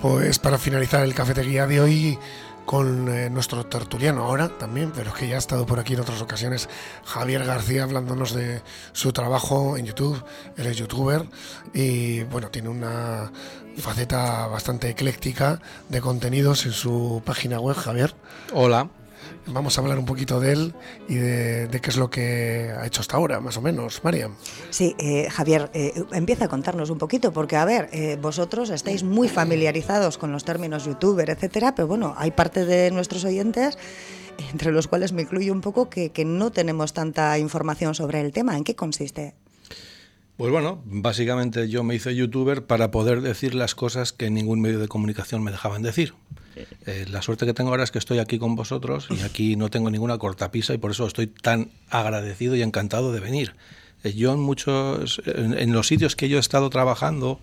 [0.00, 2.18] Pues para finalizar el cafetería de hoy
[2.64, 6.00] con eh, nuestro tertuliano ahora también, pero es que ya ha estado por aquí en
[6.00, 6.70] otras ocasiones
[7.04, 8.62] Javier García hablándonos de
[8.92, 10.22] su trabajo en YouTube.
[10.56, 11.26] Él es youtuber
[11.74, 13.30] y bueno, tiene una
[13.76, 15.60] faceta bastante ecléctica
[15.90, 18.14] de contenidos en su página web, Javier.
[18.54, 18.88] Hola.
[19.46, 20.74] Vamos a hablar un poquito de él
[21.08, 24.02] y de, qué es lo que ha hecho hasta ahora, más o menos.
[24.04, 24.34] Mariam.
[24.70, 29.02] Sí, eh, Javier, eh, empieza a contarnos un poquito, porque a ver, eh, vosotros estáis
[29.02, 33.78] muy familiarizados con los términos youtuber, etcétera, pero bueno, hay parte de nuestros oyentes
[34.52, 38.32] entre los cuales me incluyo un poco, que, que no tenemos tanta información sobre el
[38.32, 38.56] tema.
[38.56, 39.34] ¿En qué consiste?
[40.40, 44.78] Pues bueno, básicamente yo me hice youtuber para poder decir las cosas que ningún medio
[44.78, 46.14] de comunicación me dejaban decir.
[46.86, 49.68] Eh, la suerte que tengo ahora es que estoy aquí con vosotros y aquí no
[49.68, 53.54] tengo ninguna cortapisa y por eso estoy tan agradecido y encantado de venir.
[54.02, 57.38] Eh, yo en muchos, en, los sitios que yo he estado trabajando,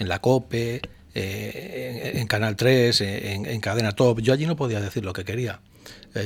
[0.00, 0.80] en la COPE,
[1.14, 5.60] eh, en, Canal 3, en, Cadena Top, yo allí no podía decir lo que quería.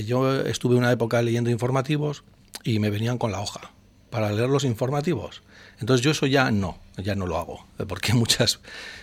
[0.06, 2.24] yo estuve una época leyendo informativos
[2.64, 3.72] y me venían con la hoja
[4.10, 5.42] para leer los informativos.
[5.80, 8.60] Entonces yo eso ya no, ya no lo hago, porque muchas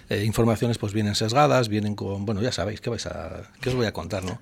[0.09, 3.75] eh, informaciones pues vienen sesgadas, vienen con, bueno, ya sabéis, ¿qué, vais a, qué os
[3.75, 4.39] voy a contar, no?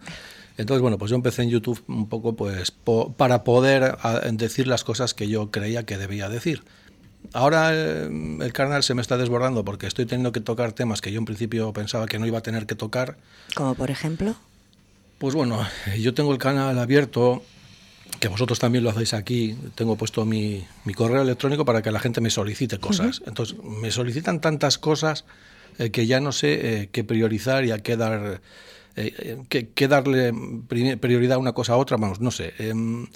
[0.58, 2.72] Entonces, bueno, pues yo empecé en YouTube un poco pues
[3.18, 3.98] para poder
[4.32, 6.64] decir las cosas que yo creía que debía decir.
[7.34, 8.10] Ahora eh,
[8.42, 11.26] el canal se me está desbordando porque estoy teniendo que tocar temas que yo en
[11.26, 13.18] principio pensaba que no iba a tener que tocar.
[13.56, 14.36] Como por ejemplo.
[15.18, 15.60] Pues bueno,
[16.00, 17.44] yo tengo el canal abierto
[18.20, 22.22] que vosotros también lo hacéis aquí, tengo puesto mi, correo electrónico para que la gente
[22.22, 23.22] me solicite cosas.
[23.26, 25.26] Entonces, me solicitan tantas cosas
[25.78, 28.42] eh, que ya no sé eh, qué priorizar y a qué dar...
[28.98, 30.34] Eh, qué, darle
[30.70, 32.54] prioridad a una cosa a otra, vamos, no sé.
[32.60, 33.08] Em,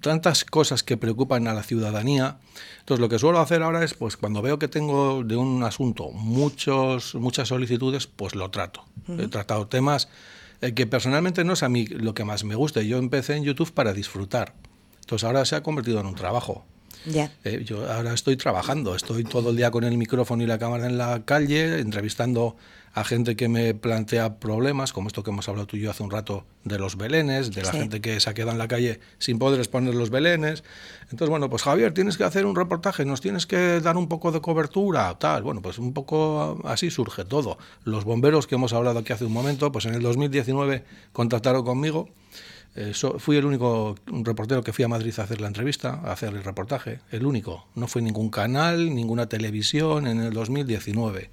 [0.00, 2.38] tantas cosas que preocupan a la ciudadanía.
[2.78, 6.12] Entonces, lo que suelo hacer ahora es, pues, cuando veo que tengo de un asunto
[6.12, 8.86] muchos, muchas solicitudes, pues lo trato.
[9.18, 10.08] He tratado temas
[10.62, 12.80] eh, que personalmente no es a mí lo que más me gusta.
[12.82, 14.54] Yo empecé en YouTube para disfrutar.
[15.00, 16.64] Entonces ahora se ha convertido en un trabajo.
[17.06, 17.30] Ya.
[17.44, 20.86] Eh, yo ahora estoy trabajando, estoy todo el día con el micrófono y la cámara
[20.86, 22.56] en la calle, entrevistando
[22.94, 26.02] a gente que me plantea problemas, como esto que hemos hablado tú y yo hace
[26.02, 29.00] un rato de los belenes, de la gente que se ha quedado en la calle
[29.18, 30.62] sin poder exponer los belenes.
[31.04, 34.30] Entonces, bueno, pues Javier, tienes que hacer un reportaje, nos tienes que dar un poco
[34.30, 35.42] de cobertura, tal.
[35.42, 37.56] Bueno, pues un poco así surge todo.
[37.84, 42.10] Los bomberos que hemos hablado aquí hace un momento, pues en el 2019 contactaron conmigo.
[42.74, 46.30] Eh, fui el único reportero que fui a Madrid a hacer la entrevista, a hacer
[46.30, 47.66] el reportaje, el único.
[47.74, 51.30] No fue ningún canal, ninguna televisión en el 2019.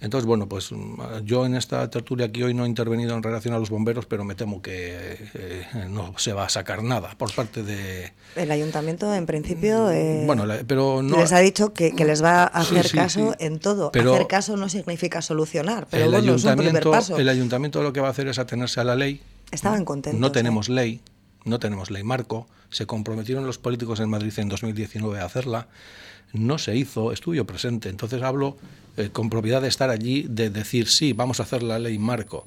[0.00, 3.54] Entonces, bueno, pues mm, yo en esta tertulia aquí hoy no he intervenido en relación
[3.54, 7.32] a los bomberos, pero me temo que eh, no se va a sacar nada por
[7.34, 8.12] parte de...
[8.34, 11.18] El ayuntamiento, en principio, mm, eh, bueno, pero no...
[11.18, 13.92] les ha dicho que, les va a hacer caso en todo.
[13.94, 17.16] hacer caso no significa solucionar, pero bueno, es un primer paso.
[17.16, 19.22] El ayuntamiento lo que va a hacer es atenerse a la ley.
[19.54, 20.20] Estaban contentos.
[20.20, 21.00] No tenemos ley,
[21.44, 22.46] no tenemos ley marco.
[22.70, 25.68] Se comprometieron los políticos en Madrid en 2019 a hacerla
[26.34, 28.56] no se hizo, estuve presente, entonces hablo
[28.96, 32.46] eh, con propiedad de estar allí, de decir, sí, vamos a hacer la ley marco.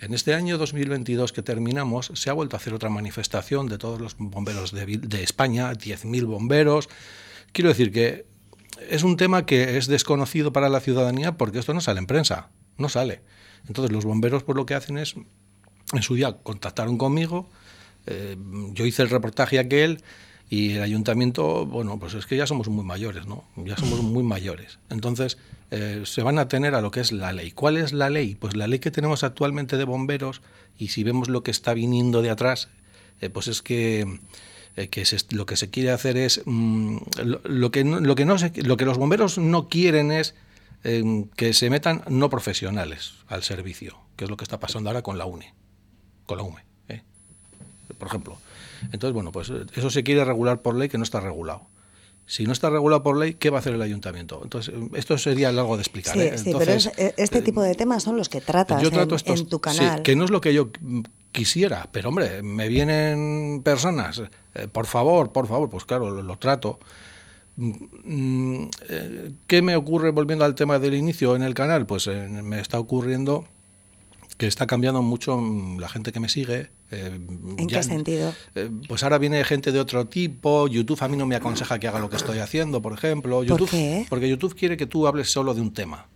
[0.00, 4.00] En este año 2022 que terminamos, se ha vuelto a hacer otra manifestación de todos
[4.00, 6.88] los bomberos de, de España, 10.000 bomberos.
[7.52, 8.26] Quiero decir que
[8.90, 12.50] es un tema que es desconocido para la ciudadanía porque esto no sale en prensa,
[12.76, 13.22] no sale.
[13.66, 15.14] Entonces los bomberos pues lo que hacen es,
[15.92, 17.46] en su día contactaron conmigo,
[18.06, 18.36] eh,
[18.72, 20.02] yo hice el reportaje aquel,
[20.50, 23.44] y el ayuntamiento, bueno, pues es que ya somos muy mayores, ¿no?
[23.56, 24.78] Ya somos muy mayores.
[24.88, 25.36] Entonces,
[25.70, 27.50] eh, se van a tener a lo que es la ley.
[27.50, 28.34] ¿Cuál es la ley?
[28.34, 30.40] Pues la ley que tenemos actualmente de bomberos,
[30.78, 32.68] y si vemos lo que está viniendo de atrás,
[33.20, 34.20] eh, pues es que,
[34.76, 34.88] eh,
[35.30, 36.40] lo que se quiere hacer es.
[36.46, 36.96] Mm,
[37.44, 40.34] lo, que no, lo, que no lo que los bomberos no quieren es
[41.36, 45.18] que se metan no profesionales al servicio, que es lo que está pasando ahora con
[45.18, 45.52] la UNE.
[46.28, 46.62] Con la UME.
[47.98, 48.38] Por ejemplo
[48.92, 51.62] entonces, bueno, pues eso se quiere regular por ley que no está regulado.
[52.26, 54.40] Si no está regulado por ley, ¿qué va a hacer el ayuntamiento?
[54.42, 56.14] Entonces, esto sería largo de explicar.
[56.14, 56.38] Sí, ¿eh?
[56.38, 59.96] sí pero eh, este tipo de temas son los que tratas en, tu canal.
[59.96, 60.68] Sí, que no es lo que yo
[61.32, 64.22] quisiera, pero hombre, me vienen personas,
[64.54, 66.78] eh, por favor, por favor, pues claro, lo, trato.
[67.56, 68.66] Mm,
[69.46, 71.86] ¿Qué me ocurre volviendo al tema del inicio en el canal?
[71.86, 73.46] Pues me está ocurriendo
[74.38, 76.70] que está cambiando mucho mm, la gente que me sigue.
[76.90, 77.20] Eh,
[77.58, 78.32] ¿En qué sentido?
[78.54, 80.68] Eh, pues ahora viene gente de otro tipo.
[80.68, 83.42] YouTube a mí no me aconseja que haga lo que estoy haciendo, por ejemplo.
[83.42, 84.06] YouTube, ¿Por qué?
[84.08, 86.06] Porque YouTube quiere que tú hables solo de un tema.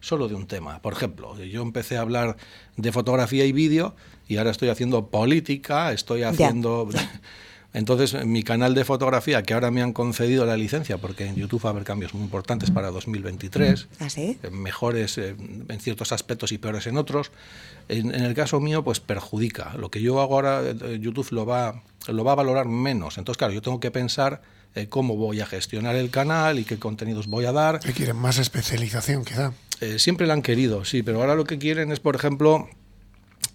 [0.00, 0.80] Solo de un tema.
[0.80, 2.36] Por ejemplo, yo empecé a hablar
[2.76, 3.94] de fotografía y vídeo
[4.26, 6.88] y ahora estoy haciendo política, estoy haciendo...
[7.74, 11.64] Entonces, mi canal de fotografía, que ahora me han concedido la licencia, porque en YouTube
[11.64, 14.38] va a haber cambios muy importantes para 2023, ¿Ah, sí?
[14.42, 15.36] eh, mejores eh,
[15.68, 17.30] en ciertos aspectos y peores en otros,
[17.88, 19.74] en, en, el caso mío, pues perjudica.
[19.76, 23.18] Lo que yo hago ahora, eh, YouTube lo va, lo va a valorar menos.
[23.18, 24.40] Entonces, claro, yo tengo que pensar
[24.74, 27.80] eh, cómo voy a gestionar el canal y qué contenidos voy a dar.
[27.80, 28.16] ¿Qué quieren?
[28.16, 29.52] Más especialización, quizá.
[29.80, 32.68] Eh, siempre la han querido, sí, pero ahora lo que quieren es, por ejemplo,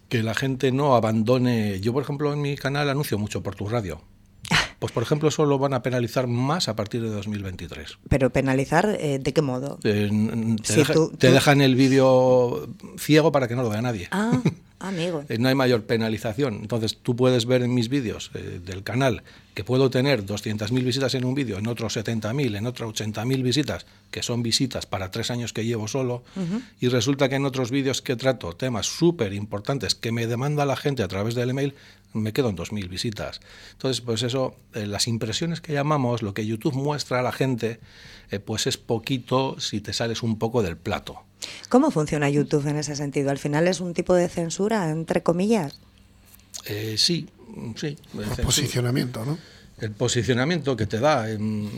[0.09, 1.79] que la gente no abandone.
[1.81, 4.01] Yo, por ejemplo, en mi canal anuncio mucho por tu radio.
[4.79, 7.99] Pues, por ejemplo, eso lo van a penalizar más a partir de 2023.
[8.09, 9.79] Pero penalizar, eh, ¿de qué modo?
[9.85, 10.09] Eh,
[10.61, 12.67] te, Sí, deja- tú- te tú- dejan el vídeo
[12.97, 14.09] ciego para que no lo vea nadie.
[14.11, 14.41] Ah,
[14.83, 15.23] amigo.
[15.29, 16.55] Eh, no hay mayor penalización.
[16.55, 21.13] Entonces, tú puedes ver en mis vídeos eh, del canal que puedo tener 200.000 visitas
[21.15, 25.29] en un vídeo, en otro 70.000, en otro 80.000 visitas, que son visitas para tres
[25.29, 26.23] años que llevo solo,
[26.79, 30.75] y resulta que en otros vídeos que trato temas súper importantes que me demanda la
[30.75, 31.75] gente a través del email,
[32.13, 33.41] me quedo en 2.000 visitas.
[33.73, 37.79] Entonces, pues eso, eh, las impresiones que llamamos, lo que YouTube muestra a la gente,
[38.31, 41.23] eh, pues es poquito si te sales un poco del plato.
[41.69, 43.31] ¿Cómo funciona YouTube en ese sentido?
[43.31, 45.79] Al final es un tipo de censura, entre comillas.
[46.65, 47.27] Eh, sí,
[47.75, 47.97] sí.
[48.13, 49.37] Por posicionamiento, ¿no?
[49.79, 51.29] el posicionamiento que te da.
[51.29, 51.69] em,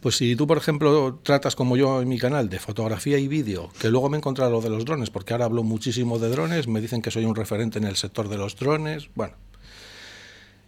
[0.00, 3.70] Pues si tú, por ejemplo, tratas como yo en mi canal de fotografía y vídeo,
[3.78, 6.66] que luego me he encontrado lo de los drones, porque ahora hablo muchísimo de drones,
[6.66, 9.34] me dicen que soy un referente en el sector de los drones, bueno.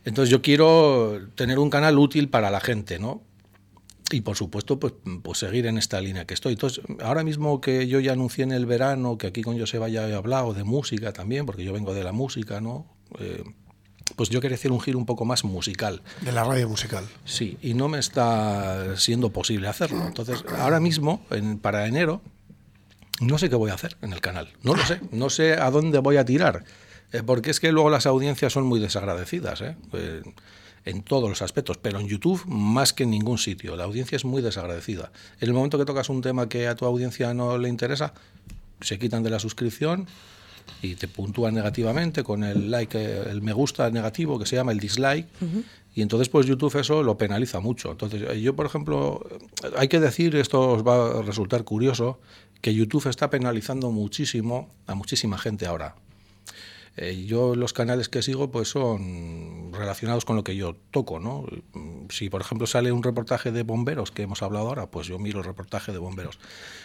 [0.05, 3.21] Entonces yo quiero tener un canal útil para la gente, ¿no?
[4.13, 6.53] Y por supuesto, pues, pues seguir en esta línea que estoy.
[6.53, 10.09] Entonces, ahora mismo que yo ya anuncié en el verano, que aquí con Joseba ya
[10.09, 12.87] he hablado de música también, porque yo vengo de la música, ¿no?
[13.19, 13.43] Eh,
[14.15, 16.03] pues yo quería hacer un giro un poco más musical.
[16.21, 17.05] De la radio musical.
[17.25, 20.07] Sí, y no me está siendo posible hacerlo.
[20.07, 22.23] Entonces, ahora mismo, en- para enero,
[23.21, 24.53] no sé qué voy a hacer en el canal.
[24.63, 25.01] No lo sé.
[25.11, 26.63] No sé a dónde voy a tirar.
[27.13, 29.77] Eh, porque es que luego las audiencias son muy desagradecidas, ¿eh?
[29.95, 30.23] Eh,
[30.87, 33.77] en todos los aspectos, pero en YouTube más que en ningún sitio.
[33.77, 35.13] La audiencia es muy desagradecida.
[35.41, 38.15] En el momento que tocas un tema que a tu audiencia no le interesa,
[38.81, 40.07] se quitan de la suscripción
[40.83, 44.73] y te puntúan negativamente con el like, eh, el me gusta negativo que se llama
[44.73, 45.27] el dislike.
[45.95, 47.91] Y entonces pues YouTube eso lo penaliza mucho.
[47.91, 52.21] Entonces eh, yo, por ejemplo, eh, hay que decir, esto os va a resultar curioso,
[52.61, 55.97] que YouTube está penalizando muchísimo a muchísima gente ahora.
[56.97, 61.45] Eh, yo los canales que sigo pues son relacionados con lo que yo toco, ¿no?
[62.09, 65.41] Si por ejemplo sale un reportaje de bomberos que hemos hablado ahora, pues yo miro
[65.41, 66.39] el reportaje de bomberos.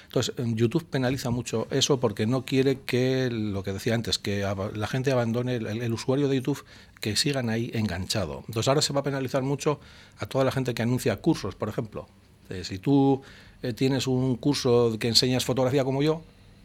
[0.06, 4.46] Entonces en YouTube penaliza mucho eso porque no quiere que lo que decía antes, que
[4.74, 6.66] la gente abandone el, el usuario de YouTube,
[7.00, 8.44] que sigan ahí enganchado.
[8.48, 9.80] Entonces ahora se va a penalizar mucho
[10.20, 12.08] a toda la gente que anuncia cursos, por ejemplo.
[12.52, 13.22] Eh, si tú
[13.62, 16.22] eh, tienes un curso que enseñas fotografía como yo,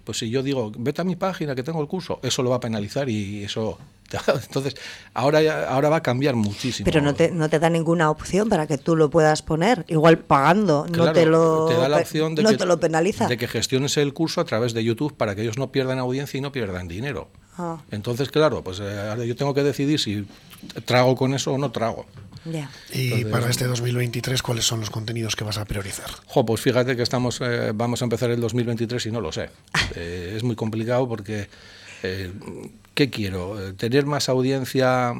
[0.07, 2.57] pues si yo digo, vete a mi página que tengo el curso, eso lo va
[2.57, 3.77] a penalizar y eso...
[4.29, 4.77] Entonces,
[5.15, 6.85] ahora, ahora va a cambiar muchísimo.
[6.85, 10.19] Pero no te, no te da ninguna opción para que tú lo puedas poner, igual
[10.19, 13.27] pagando, no te lo, te da la pe- opción de no que, te lo penaliza.
[13.27, 16.39] de que gestiones el curso a través de YouTube para que ellos no pierdan audiencia
[16.39, 17.29] y no pierdan dinero.
[17.59, 17.79] Ah.
[17.91, 20.27] Entonces, claro, pues eh, ahora yo tengo que decidir si
[20.85, 22.07] trago con eso o no trago.
[22.45, 22.71] Ya.
[22.93, 26.09] Y Entonces- para este 2023, ¿cuáles son los contenidos que vas a priorizar?
[26.27, 29.51] Jo, pues fíjate que estamos, eh, vamos a empezar el 2023 y no lo sé.
[29.97, 31.49] Eh, es muy complicado porque,
[32.03, 32.31] eh,
[32.95, 33.69] ¿qué quiero?
[33.69, 35.15] Eh, ¿Tener más audiencia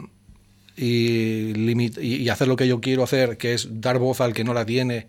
[0.77, 4.35] y, limit- y, y hacer lo que yo quiero hacer, que es dar voz al
[4.35, 5.07] que no la tiene?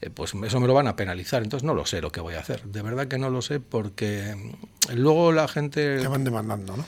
[0.00, 1.42] Eh, pues eso me lo van a penalizar.
[1.42, 2.62] Entonces no lo sé lo que voy a hacer.
[2.64, 4.34] De verdad que no lo sé porque
[4.94, 5.98] luego la gente...
[5.98, 6.84] Te van demandando, ¿no?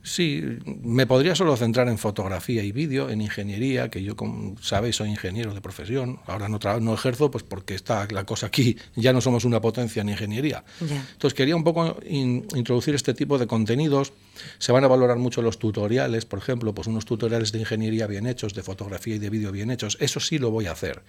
[0.00, 4.96] Sí, me podría solo centrar en fotografía y vídeo, en ingeniería, que yo, como sabéis,
[4.96, 6.18] soy ingeniero de profesión.
[6.26, 9.60] Ahora no, tra- no ejerzo, pues porque está la cosa aquí, ya no somos una
[9.60, 10.64] potencia en ingeniería.
[10.80, 11.04] Ya.
[11.12, 14.14] Entonces quería un poco in- introducir este tipo de contenidos.
[14.58, 18.26] Se van a valorar mucho los tutoriales, por ejemplo, pues unos tutoriales de ingeniería bien
[18.26, 19.98] hechos, de fotografía y de vídeo bien hechos.
[20.00, 21.02] Eso sí lo voy a hacer.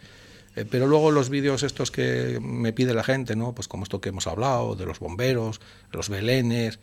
[0.56, 3.54] Eh, pero luego los vídeos estos que me pide la gente, ¿no?
[3.54, 6.80] Pues como esto que hemos hablado, de los bomberos, los belenes,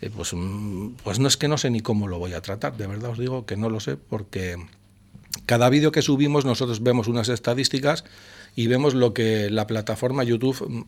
[0.00, 2.76] eh, pues, mm, pues no es que no sé ni cómo lo voy a tratar,
[2.76, 4.56] de verdad os digo que no lo sé porque
[5.46, 8.04] cada vídeo que subimos nosotros vemos unas estadísticas
[8.54, 10.84] y vemos lo que la plataforma YouTube mm,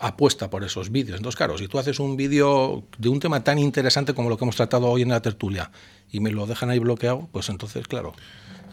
[0.00, 1.18] apuesta por esos vídeos.
[1.18, 4.44] Entonces, claro, si tú haces un vídeo de un tema tan interesante como lo que
[4.44, 5.70] hemos tratado hoy en la tertulia
[6.10, 8.14] y me lo dejan ahí bloqueado, pues entonces, claro.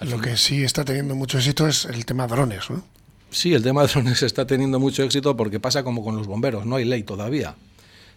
[0.01, 2.83] Lo que sí está teniendo mucho éxito es el tema drones, ¿no?
[3.29, 6.77] Sí, el tema drones está teniendo mucho éxito porque pasa como con los bomberos, no
[6.77, 7.55] hay ley todavía.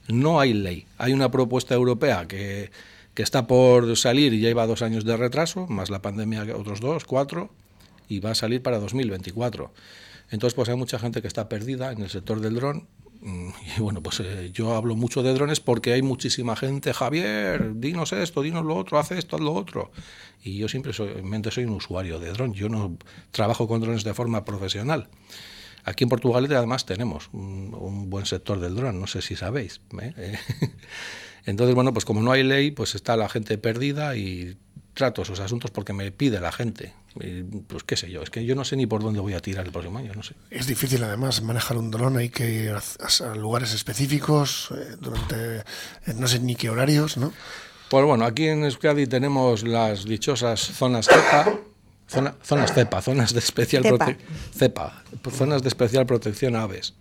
[0.09, 0.87] No hay ley.
[0.97, 2.71] Hay una propuesta europea que,
[3.15, 6.55] que está por salir y ya lleva dos años de retraso, más la pandemia que
[6.55, 7.51] otros dos, cuatro,
[8.09, 9.73] y va a salir para 2024.
[10.31, 12.89] Entonces, pues hay mucha gente que está perdida en el sector del dron
[13.21, 17.73] Mm, Y bueno, pues eh, yo hablo mucho de drones porque hay muchísima gente, Javier,
[17.77, 19.91] dinos esto, dinos lo otro, haz esto, haz lo otro.
[20.43, 22.97] Y yo siempre soy, en mente soy un usuario de dron, yo no
[23.31, 25.09] trabajo con drones de forma profesional.
[25.85, 29.81] Aquí en Portugal además tenemos un, un buen sector del dron, no sé si sabéis.
[30.01, 30.39] ¿eh?
[31.47, 34.59] Entonces, bueno, pues como no hay ley, pues está la gente perdida y
[35.01, 36.93] trato esos asuntos porque me pide la gente.
[37.21, 39.41] Y, pues qué sé yo, es que yo no sé ni por dónde voy a
[39.41, 40.35] tirar el próximo año, no sé.
[40.51, 42.83] Es difícil además manejar un dron, hay que ir a,
[43.31, 45.63] a lugares específicos, eh, durante eh,
[46.17, 47.33] no sé ni qué horarios, ¿no?
[47.89, 51.59] Pues bueno, aquí en Euskadi tenemos las dichosas zonas CEPA,
[52.09, 54.07] zona- zonas CEPA, zonas de especial Cepa.
[54.07, 54.19] prote-
[54.57, 55.03] CEPA,
[55.33, 56.95] zonas de especial protección a aves.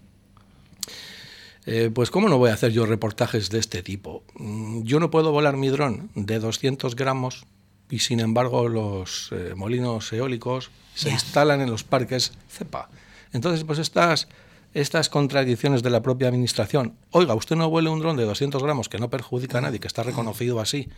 [1.65, 4.23] Eh, pues cómo no voy a hacer yo reportajes de este tipo.
[4.35, 7.45] Mm, Yo no puedo volar mi dron de 200 gramos
[7.89, 12.89] y sin embargo los eh, molinos eólicos se instalan en los parques CEPA.
[13.31, 14.27] Entonces, pues estas,
[14.73, 16.95] estas contradicciones de la propia administración.
[17.11, 19.87] Oiga, usted no vuele un dron de 200 gramos que no perjudica a nadie, que
[19.87, 20.89] está reconocido así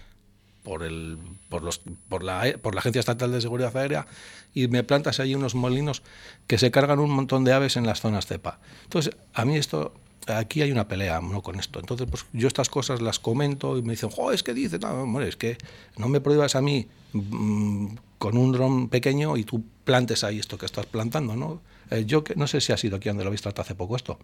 [0.63, 1.17] por, el,
[1.49, 4.07] por, los, por, la, por la Agencia Estatal de Seguridad Aérea
[4.53, 6.03] y me plantas ahí unos molinos
[6.47, 8.59] que se cargan un montón de aves en las zonas cepa.
[8.83, 9.93] Entonces, a mí esto,
[10.27, 11.41] aquí hay una pelea ¿no?
[11.41, 11.79] con esto.
[11.79, 15.21] Entonces, pues yo estas cosas las comento y me dicen, jo, es que dice, no,
[15.21, 15.57] es que
[15.97, 17.87] no me prohíbas a mí mm,
[18.17, 21.61] con un dron pequeño y tú plantes ahí esto que estás plantando, ¿no?
[21.89, 23.95] Eh, yo que no sé si ha sido aquí donde lo habéis tratado hace poco
[23.95, 24.19] esto.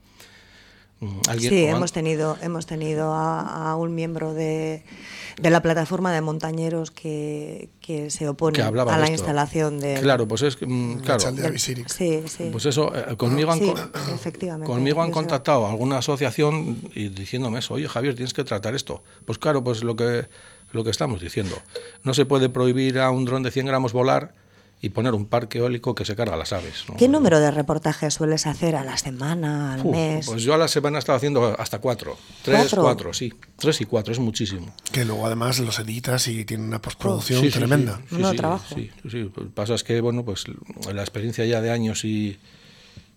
[1.27, 4.83] ¿Alguien- Sí, hemos tenido, hemos tenido a, a un miembro de,
[5.41, 9.07] de la plataforma de montañeros que, que se opone que a la esto.
[9.11, 9.95] instalación de...
[10.01, 11.59] Claro, pues es mm, claro, de.
[11.59, 12.49] Sí, sí.
[12.51, 14.65] Pues eso, eh, conmigo han, Sí, co- efectivamente.
[14.71, 19.03] conmigo han contactado a alguna asociación y diciéndome eso, oye Javier, tienes que tratar esto.
[19.25, 20.27] Pues claro, pues lo que,
[20.71, 21.55] lo que estamos diciendo.
[22.03, 24.33] No se puede prohibir a un dron de 100 gramos volar
[24.79, 26.85] y poner un parque eólico que se carga a las aves.
[26.87, 26.97] ¿no?
[26.97, 30.25] ¿Qué número de reportajes sueles hacer a la semana, al Uf, mes?
[30.27, 32.15] Pues yo a la semana he estado haciendo hasta cuatro.
[32.43, 32.81] Tres, ¿Cuatro?
[32.83, 33.33] cuatro, sí.
[33.57, 34.71] Tres y cuatro, es muchísimo.
[34.91, 37.99] Que luego además los editas y tienen una postproducción Sí, sí, tremenda.
[38.09, 38.75] sí, No, sí, trabajo.
[38.75, 40.43] Sí, sí, que pasa es que, bueno, pues
[40.93, 42.37] la experiencia ya de años y,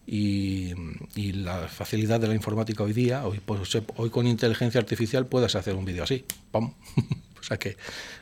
[0.06, 0.72] y,
[1.14, 3.60] y la facilidad de la informática hoy día, hoy, pues,
[3.96, 6.24] hoy con inteligencia artificial puedes hacer un vídeo así.
[6.50, 6.72] ¡Pam!
[7.40, 7.76] o sea que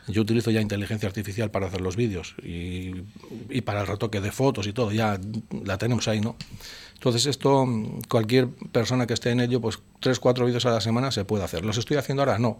[0.07, 2.93] yo utilizo ya inteligencia artificial para hacer los vídeos y,
[3.51, 5.21] y para el retoque de fotos y todo, ya
[5.65, 6.37] la tenemos ahí, ¿no?
[6.95, 7.67] Entonces esto,
[8.09, 11.45] cualquier persona que esté en ello, pues tres, cuatro vídeos a la semana se puede
[11.45, 11.65] hacer.
[11.65, 12.39] ¿Los estoy haciendo ahora?
[12.39, 12.59] No.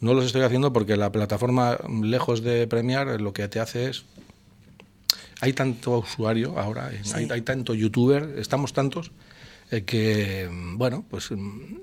[0.00, 4.04] No los estoy haciendo porque la plataforma, lejos de premiar, lo que te hace es
[5.40, 7.12] hay tanto usuario ahora, Sí.
[7.14, 9.10] hay, hay tanto youtuber, estamos tantos,
[9.70, 11.30] eh, que, bueno, pues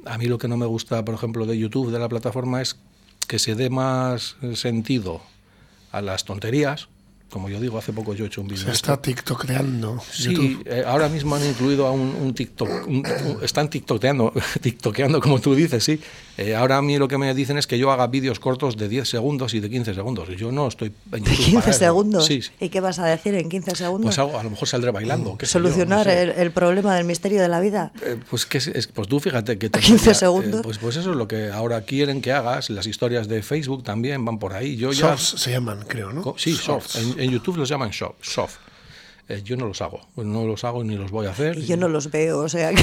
[0.06, 2.76] a mí lo que no me gusta, por ejemplo, de YouTube, de la plataforma, es
[3.28, 5.22] que se dé más eh, sentido
[5.92, 6.88] a las tonterías.
[7.30, 8.64] Como yo digo, hace poco yo he hecho un vídeo.
[8.66, 13.44] Se está tiktokeando Sí, eh, ahora mismo han incluido a un, un TikTok, un- un-
[13.44, 14.32] están tiktokeando,
[14.62, 16.00] tiktokeando como tú dices, sí.
[16.38, 18.88] Eh, ahora a mí lo que me dicen es que yo haga vídeos cortos de
[18.88, 20.30] 10 segundos y de 15 segundos.
[20.30, 21.80] Y yo no estoy en ¿De YouTube 15 para eso.
[21.80, 22.26] segundos?
[22.28, 22.52] Sí, sí.
[22.60, 24.06] ¿Y qué vas a decir en 15 segundos?
[24.06, 25.36] Pues algo- a lo mejor saldré bailando.
[25.38, 26.22] qué sé yo, no ¿Solucionar sé.
[26.22, 27.92] el, el problema del misterio de la vida?
[28.04, 29.70] Eh, pues, que es, es- pues tú fíjate que...
[29.70, 30.60] te 15 enseña, segundos.
[30.60, 32.70] eh, pues, pues eso es lo que ahora quieren que hagas.
[32.70, 34.78] Las historias de Facebook también van por ahí.
[34.78, 35.08] Yo ya...
[35.16, 36.36] Shorts se llaman, creo, ¿no?
[36.38, 36.96] Sí, shorts.
[36.98, 38.58] En, en YouTube los llaman short, soft.
[39.30, 40.08] Eh, yo no los hago.
[40.16, 41.58] No los hago ni los voy a hacer.
[41.58, 42.82] Y yo no los veo, o sea que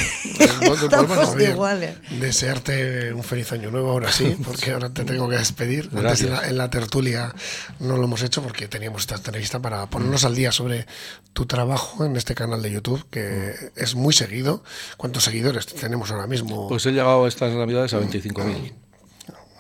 [0.59, 1.97] bueno, estamos Javier, iguales.
[2.21, 5.85] Desearte un feliz año nuevo ahora sí, porque ahora te tengo que despedir.
[5.85, 6.29] Antes Gracias.
[6.29, 7.35] en la, en la tertulia
[7.81, 10.87] no lo hemos hecho porque teníamos esta entrevista para ponernos al día sobre
[11.33, 14.63] tu trabajo en este canal de YouTube, que es muy seguido.
[14.99, 16.69] ¿Cuántos seguidores tenemos ahora mismo?
[16.69, 18.73] Pues he llegado estas navidades a 25.000.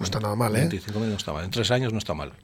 [0.00, 0.69] no está nada mal, ¿eh?
[0.69, 1.45] 25.000 no está mal.
[1.45, 2.35] En tres años no está mal.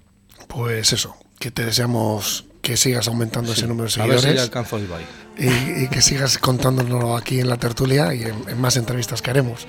[0.48, 4.32] Pues eso, que te deseamos que sigas aumentando ese número de A ver si ya
[4.34, 5.04] seguidores alcanzo a Ibai.
[5.38, 9.30] y, y que sigas contándonos aquí en la tertulia y en, en más entrevistas que
[9.30, 9.66] haremos.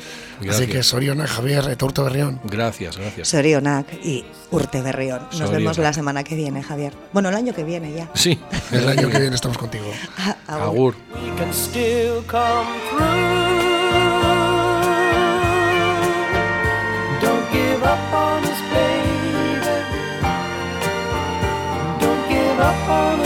[0.50, 2.42] Así que Soriona, Javier, Etorto Berrión.
[2.44, 3.30] Gracias, gracias.
[3.30, 5.22] Sorionak y Urte Berrión.
[5.40, 6.94] Nos vemos la semana que viene, Javier.
[7.14, 8.10] Bueno, el año que viene ya.
[8.14, 8.38] Sí,
[8.72, 9.86] El año que viene estamos contigo.
[10.48, 10.96] Agur.
[11.08, 12.02] Agur.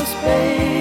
[0.06, 0.75] space.